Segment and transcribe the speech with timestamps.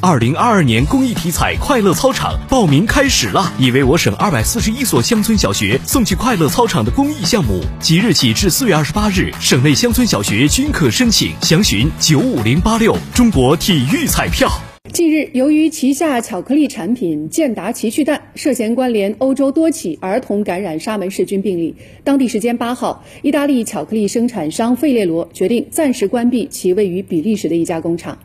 [0.00, 3.52] 二零二二年公益体彩快乐操场报名开始了。
[3.58, 7.60] 已为我省二百四十一所乡村小学送去快乐操场的公益项目。
[7.80, 12.96] 即日起至四月二十八日省内乡村小学均可申请详询九五零八六。
[13.12, 14.48] 中国体育彩票。
[14.92, 21.74] 近日由于旗下巧克力产品健达奇趣蛋涉嫌关联欧洲多起儿童感染沙门氏菌病例
[22.04, 28.16] 当地时间八号意大利巧克力生产商费列罗决定暂时关闭其位于比利时的一家工厂。